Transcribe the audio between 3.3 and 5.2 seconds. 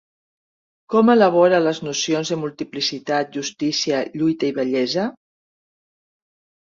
justícia, lluita i bellesa?